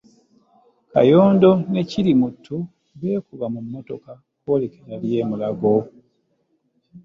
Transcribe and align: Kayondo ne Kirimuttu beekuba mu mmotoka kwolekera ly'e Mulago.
Kayondo 0.91 1.51
ne 1.71 1.81
Kirimuttu 1.89 2.55
beekuba 2.99 3.45
mu 3.53 3.59
mmotoka 3.65 4.11
kwolekera 4.43 4.95
ly'e 5.03 5.21
Mulago. 5.29 5.73